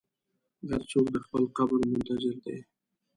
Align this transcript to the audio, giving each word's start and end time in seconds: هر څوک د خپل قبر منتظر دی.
هر 0.69 0.81
څوک 0.91 1.05
د 1.11 1.15
خپل 1.25 1.43
قبر 1.57 1.79
منتظر 1.91 2.35
دی. 2.45 2.57